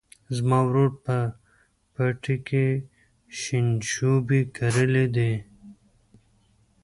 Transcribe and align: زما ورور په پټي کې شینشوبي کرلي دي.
زما 0.35 0.59
ورور 0.67 0.89
په 1.05 1.17
پټي 1.93 2.37
کې 2.47 2.65
شینشوبي 3.39 4.41
کرلي 4.55 5.05
دي. 5.15 5.33